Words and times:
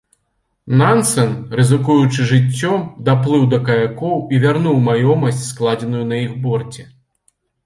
Нансен, 0.81 1.33
рызыкуючы 1.59 2.25
жыццём, 2.31 2.79
даплыў 3.09 3.43
да 3.53 3.59
каякоў 3.69 4.25
і 4.35 4.41
вярнуў 4.47 4.81
маёмасць, 4.89 5.45
складзеную 5.53 6.03
на 6.15 6.21
іх 6.25 6.33
борце. 6.49 6.83